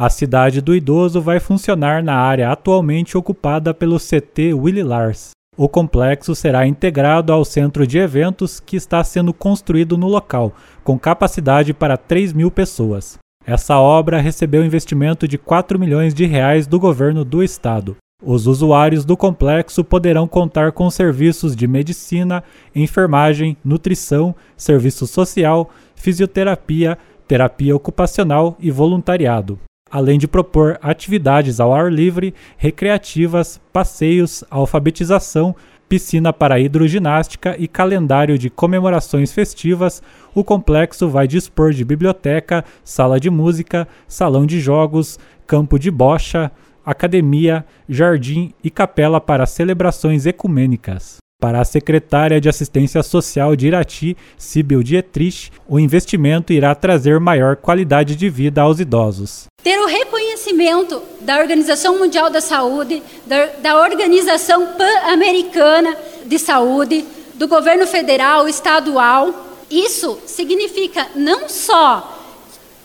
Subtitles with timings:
[0.00, 5.30] A cidade do idoso vai funcionar na área atualmente ocupada pelo CT Willy Lars.
[5.56, 10.52] O complexo será integrado ao centro de eventos que está sendo construído no local,
[10.84, 13.18] com capacidade para 3 mil pessoas.
[13.44, 17.96] Essa obra recebeu investimento de 4 milhões de reais do governo do estado.
[18.22, 26.96] Os usuários do complexo poderão contar com serviços de medicina, enfermagem, nutrição, serviço social, fisioterapia,
[27.26, 29.58] terapia ocupacional e voluntariado
[29.90, 35.54] além de propor atividades ao ar livre, recreativas, passeios, alfabetização,
[35.88, 40.02] piscina para hidroginástica e calendário de comemorações festivas,
[40.34, 46.52] o complexo vai dispor de biblioteca, sala de música, salão de jogos, campo de bocha,
[46.84, 51.18] academia, jardim e capela para celebrações ecumênicas.
[51.40, 57.54] Para a secretária de Assistência Social de Irati, Sibyl Dietrich, o investimento irá trazer maior
[57.54, 59.44] qualidade de vida aos idosos.
[59.62, 67.46] Ter o reconhecimento da Organização Mundial da Saúde, da, da Organização Pan-Americana de Saúde, do
[67.46, 69.32] governo federal, estadual,
[69.70, 72.18] isso significa não só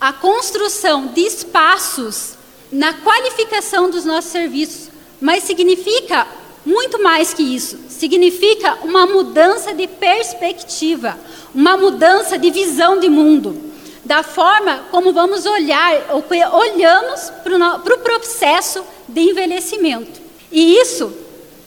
[0.00, 2.34] a construção de espaços
[2.70, 4.88] na qualificação dos nossos serviços,
[5.20, 6.24] mas significa
[6.66, 11.16] muito mais que isso, significa uma mudança de perspectiva,
[11.54, 13.56] uma mudança de visão de mundo,
[14.04, 15.92] da forma como vamos olhar,
[16.52, 20.20] olhamos para o processo de envelhecimento.
[20.50, 21.12] E isso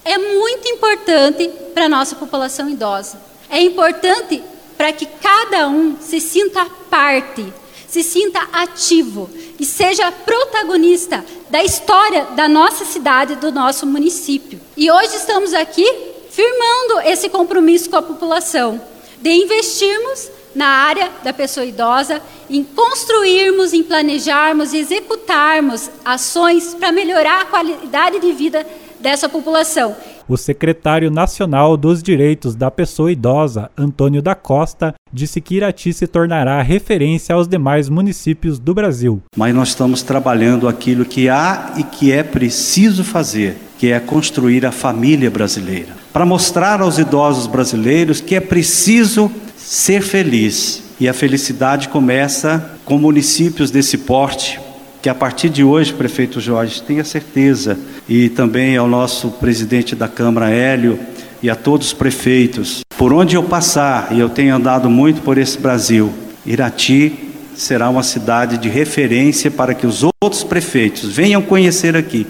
[0.03, 3.21] é muito importante para a nossa população idosa.
[3.49, 4.43] É importante
[4.77, 7.53] para que cada um se sinta parte,
[7.89, 14.59] se sinta ativo e seja protagonista da história da nossa cidade, do nosso município.
[14.77, 15.85] E hoje estamos aqui
[16.29, 18.79] firmando esse compromisso com a população
[19.19, 26.91] de investirmos na área da pessoa idosa, em construirmos, em planejarmos e executarmos ações para
[26.91, 28.65] melhorar a qualidade de vida
[28.99, 29.95] dessa população
[30.29, 36.05] o secretário nacional dos direitos da pessoa idosa, Antônio da Costa, disse que Irati se
[36.05, 39.21] tornará referência aos demais municípios do Brasil.
[39.35, 44.67] Mas nós estamos trabalhando aquilo que há e que é preciso fazer, que é construir
[44.67, 50.83] a família brasileira, para mostrar aos idosos brasileiros que é preciso ser feliz.
[50.99, 54.59] E a felicidade começa com municípios desse porte,
[55.01, 57.77] que a partir de hoje, prefeito Jorge, tenha certeza,
[58.07, 60.99] e também ao nosso presidente da Câmara, Hélio,
[61.41, 65.37] e a todos os prefeitos, por onde eu passar, e eu tenho andado muito por
[65.37, 66.11] esse Brasil,
[66.45, 72.25] Irati será uma cidade de referência para que os outros prefeitos venham conhecer aqui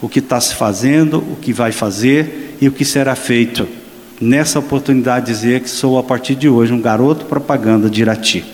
[0.00, 3.66] o que está se fazendo, o que vai fazer e o que será feito.
[4.20, 8.44] Nessa oportunidade, dizer que sou, a partir de hoje, um garoto propaganda de Irati.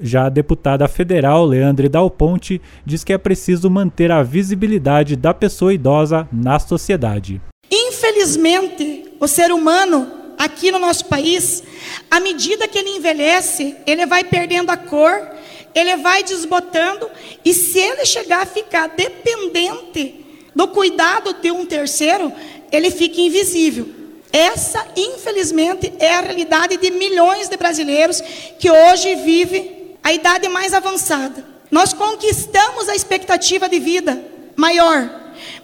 [0.00, 5.34] Já a deputada federal Leandre Dal Ponte diz que é preciso manter a visibilidade da
[5.34, 7.40] pessoa idosa na sociedade.
[7.70, 11.62] Infelizmente, o ser humano aqui no nosso país,
[12.10, 15.28] à medida que ele envelhece, ele vai perdendo a cor,
[15.74, 17.08] ele vai desbotando
[17.44, 20.24] e se ele chegar a ficar dependente
[20.54, 22.32] do cuidado de um terceiro,
[22.70, 23.88] ele fica invisível.
[24.32, 28.22] Essa, infelizmente, é a realidade de milhões de brasileiros
[28.58, 31.44] que hoje vivem a idade mais avançada.
[31.70, 34.22] Nós conquistamos a expectativa de vida
[34.56, 35.08] maior,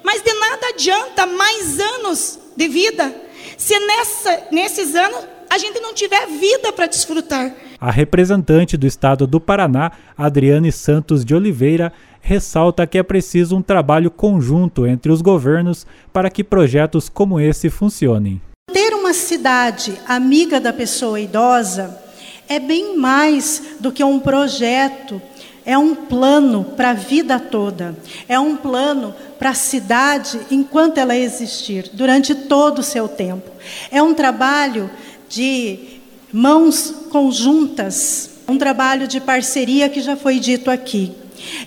[0.02, 3.28] mas de nada adianta mais anos de vida
[3.58, 7.52] se nessa, nesses anos a gente não tiver vida para desfrutar.
[7.80, 13.62] A representante do estado do Paraná, Adriane Santos de Oliveira, ressalta que é preciso um
[13.62, 18.40] trabalho conjunto entre os governos para que projetos como esse funcionem.
[18.72, 22.07] Ter uma cidade amiga da pessoa idosa
[22.48, 25.20] é bem mais do que um projeto,
[25.64, 27.94] é um plano para a vida toda,
[28.26, 33.50] é um plano para a cidade enquanto ela existir, durante todo o seu tempo.
[33.90, 34.90] É um trabalho
[35.28, 36.00] de
[36.32, 41.12] mãos conjuntas, um trabalho de parceria que já foi dito aqui.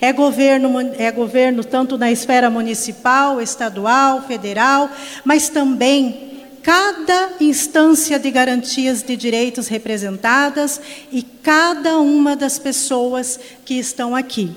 [0.02, 4.90] É governo, é governo tanto na esfera municipal, estadual, federal,
[5.24, 6.31] mas também
[6.64, 10.80] cada instância de garantias de direitos representadas
[11.12, 14.52] e cada uma das pessoas que estão aqui.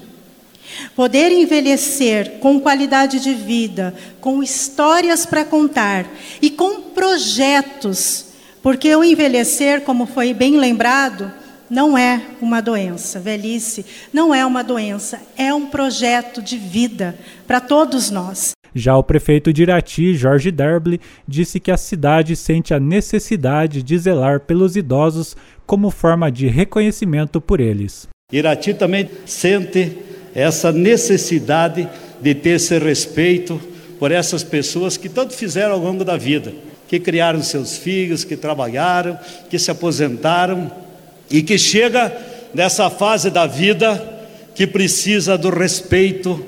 [0.94, 6.06] Poder envelhecer com qualidade de vida, com histórias para contar
[6.40, 8.26] e com projetos,
[8.62, 11.30] porque o envelhecer, como foi bem lembrado,
[11.74, 13.18] não é uma doença.
[13.18, 17.18] Velhice não é uma doença, é um projeto de vida
[17.48, 18.52] para todos nós.
[18.72, 23.98] Já o prefeito de Irati, Jorge Derble, disse que a cidade sente a necessidade de
[23.98, 25.36] zelar pelos idosos
[25.66, 28.06] como forma de reconhecimento por eles.
[28.32, 29.98] Irati também sente
[30.32, 31.88] essa necessidade
[32.20, 33.60] de ter esse respeito
[33.98, 36.54] por essas pessoas que tanto fizeram ao longo da vida,
[36.86, 39.18] que criaram seus filhos, que trabalharam,
[39.50, 40.83] que se aposentaram
[41.30, 42.16] e que chega
[42.52, 44.12] nessa fase da vida
[44.54, 46.44] que precisa do respeito,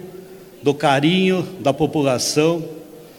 [0.62, 2.64] do carinho da população,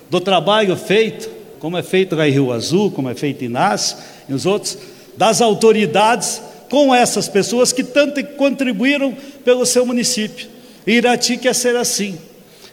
[0.09, 3.97] do trabalho feito, como é feito em Rio Azul, como é feito em Nas
[4.29, 4.77] e os outros,
[5.17, 10.47] das autoridades com essas pessoas que tanto contribuíram pelo seu município.
[10.85, 12.17] Irati quer ser assim.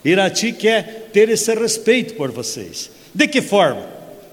[0.05, 2.91] Irati quer ter esse respeito por vocês.
[3.15, 3.87] De que forma?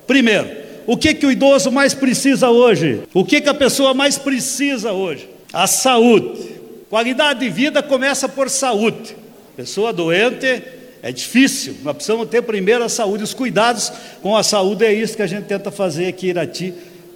[0.06, 0.50] Primeiro,
[0.88, 3.02] o que, que o idoso mais precisa hoje?
[3.14, 5.30] O que, que a pessoa mais precisa hoje?
[5.54, 6.62] A saúde.
[6.90, 9.16] Qualidade de vida começa por saúde.
[9.56, 10.62] Pessoa doente
[11.04, 13.92] é difícil, nós precisamos ter primeiro a saúde, os cuidados
[14.22, 16.74] com a saúde, é isso que a gente tenta fazer aqui em Irati,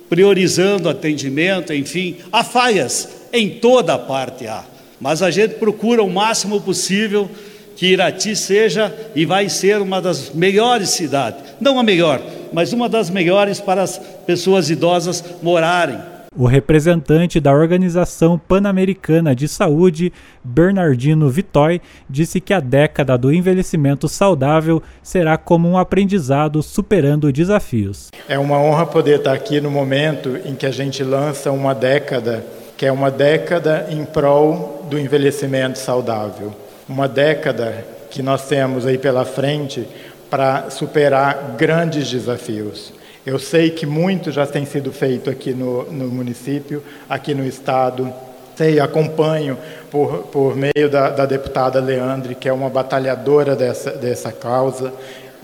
[0.09, 4.63] priorizando atendimento, enfim, há falhas em toda parte há,
[5.00, 7.29] mas a gente procura o máximo possível
[7.75, 12.21] que Irati seja e vai ser uma das melhores cidades, não a melhor,
[12.55, 15.99] mas uma das melhores para as pessoas idosas morarem
[16.37, 20.11] o representante da Organização Pan-Americana de Saúde,
[20.43, 28.09] Bernardino Vitoy, disse que a década do envelhecimento saudável será como um aprendizado superando desafios.
[28.27, 32.45] É uma honra poder estar aqui no momento em que a gente lança uma década,
[32.75, 36.53] que é uma década em prol do envelhecimento saudável.
[36.89, 39.87] Uma década que nós temos aí pela frente
[40.30, 42.94] para superar grandes desafios.
[43.25, 48.13] Eu sei que muito já tem sido feito aqui no, no município, aqui no estado.
[48.56, 49.57] Sei, acompanho
[49.89, 54.94] por, por meio da, da deputada Leandre, que é uma batalhadora dessa, dessa causa.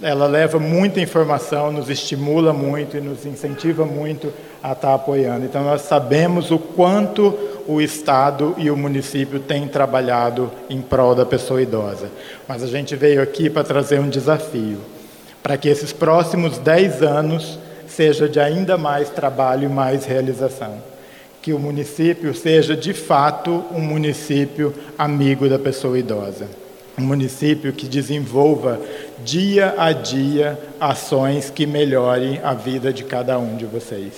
[0.01, 4.33] Ela leva muita informação, nos estimula muito e nos incentiva muito
[4.63, 5.45] a estar apoiando.
[5.45, 7.38] Então, nós sabemos o quanto
[7.68, 12.09] o Estado e o município têm trabalhado em prol da pessoa idosa.
[12.48, 14.80] Mas a gente veio aqui para trazer um desafio,
[15.44, 20.81] para que esses próximos 10 anos seja de ainda mais trabalho e mais realização.
[21.42, 26.60] Que o município seja de fato um município amigo da pessoa idosa.
[27.01, 28.80] Um município que desenvolva
[29.25, 34.13] dia a dia ações que melhorem a vida de cada um de vocês.